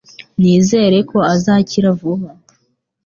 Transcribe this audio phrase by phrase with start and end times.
[0.39, 2.29] Nizere ko azakira vuba